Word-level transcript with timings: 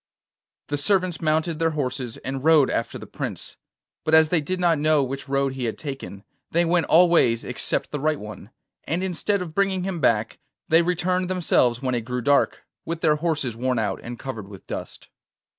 The 0.69 0.79
servants 0.79 1.21
mounted 1.21 1.59
their 1.59 1.69
horses 1.77 2.17
and 2.17 2.43
rode 2.43 2.71
after 2.71 2.97
the 2.97 3.05
Prince; 3.05 3.57
but 4.03 4.15
as 4.15 4.29
they 4.29 4.41
did 4.41 4.59
not 4.59 4.79
know 4.79 5.03
which 5.03 5.29
road 5.29 5.53
he 5.53 5.65
had 5.65 5.77
taken, 5.77 6.23
they 6.49 6.65
went 6.65 6.87
all 6.87 7.07
ways 7.07 7.43
except 7.43 7.91
the 7.91 7.99
right 7.99 8.19
one, 8.19 8.49
and 8.85 9.03
instead 9.03 9.43
of 9.43 9.53
bringing 9.53 9.83
him 9.83 9.99
back 9.99 10.39
they 10.67 10.81
returned 10.81 11.29
themselves 11.29 11.83
when 11.83 11.93
it 11.93 12.01
grew 12.01 12.21
dark, 12.21 12.63
with 12.83 13.01
their 13.01 13.17
horses 13.17 13.55
worn 13.55 13.77
out 13.77 13.99
and 14.01 14.17
covered 14.17 14.47
with 14.47 14.65
dust. 14.65 15.09